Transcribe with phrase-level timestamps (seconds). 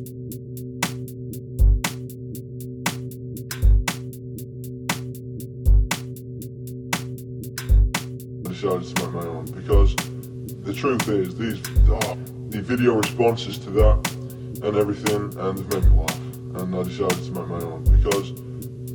[0.00, 0.04] I
[8.48, 9.94] Decided to make my own because
[10.64, 12.16] the truth is these oh,
[12.48, 14.10] the video responses to that
[14.64, 16.16] and everything and they've made me laugh.
[16.56, 18.34] And I decided to make my own because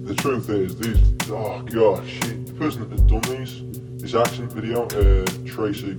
[0.04, 3.64] the truth is these oh gosh the person that done these
[4.02, 5.96] this accent video uh, Tracy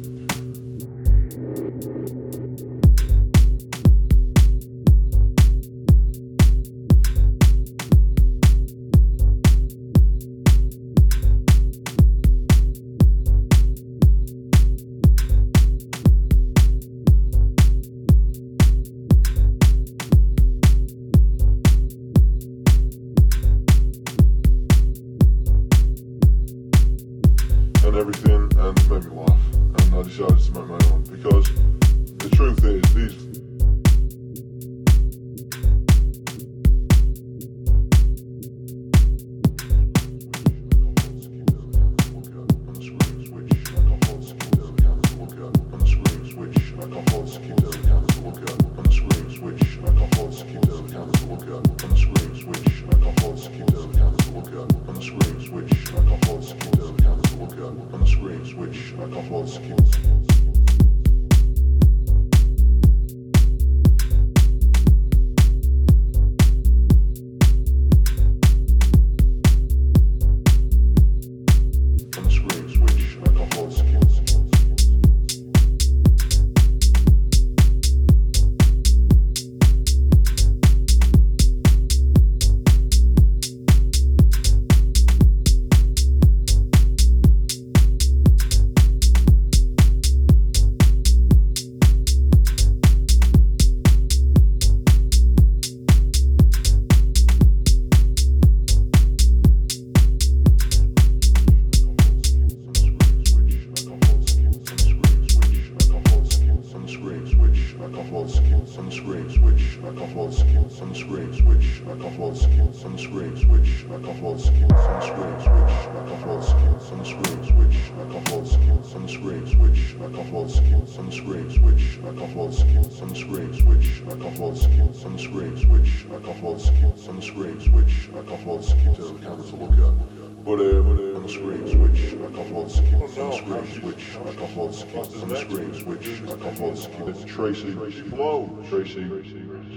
[136.59, 137.71] Monsky, Tracy,
[138.11, 139.05] hello, Tracy,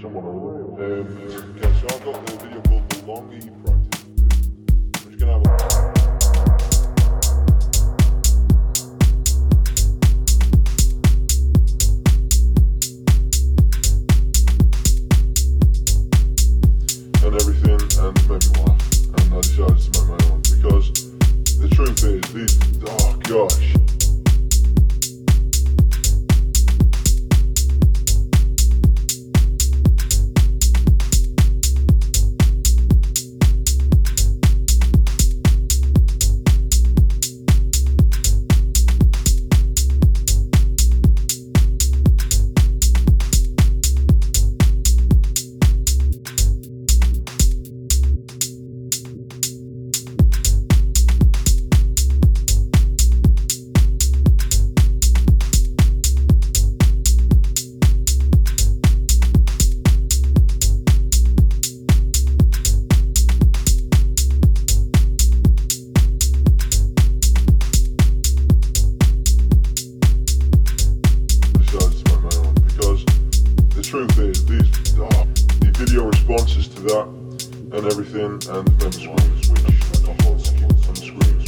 [0.00, 1.00] someone over there.
[1.02, 3.91] Um, so I've got video called Practice.
[77.82, 79.50] and everything, and then switch
[80.02, 81.41] the whole scheme, some screams.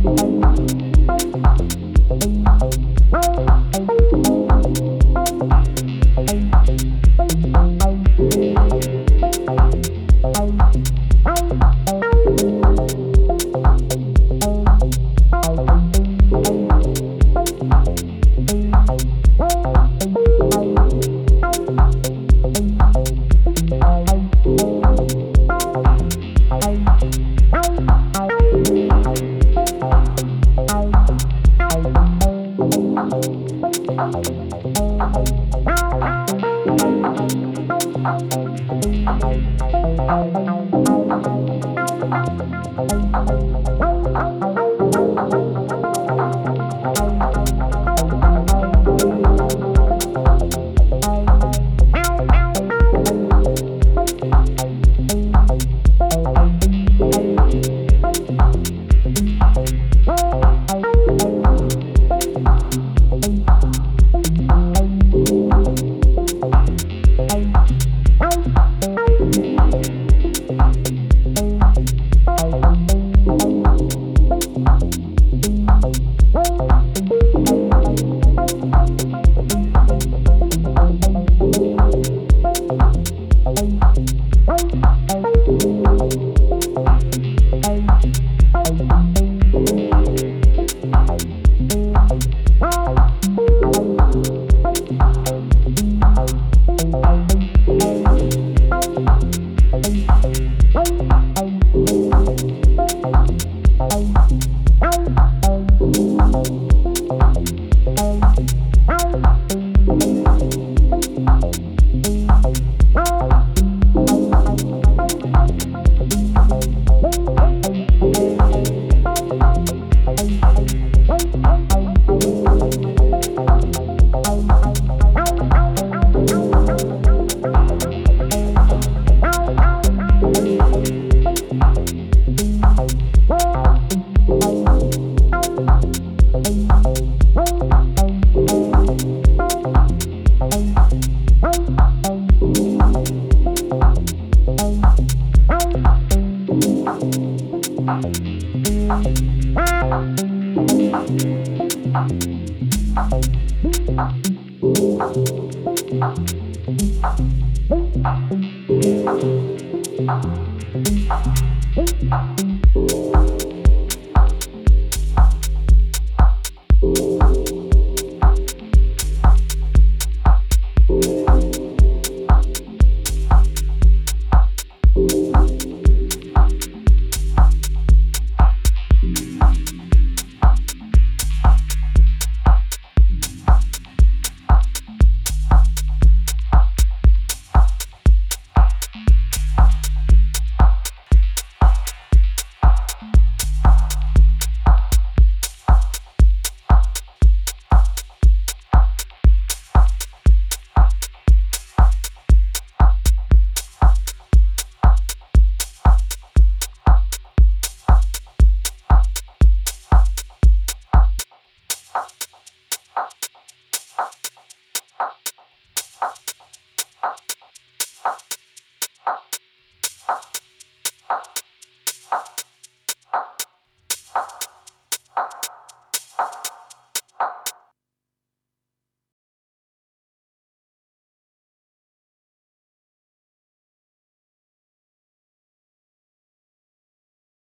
[0.00, 0.87] Thank you.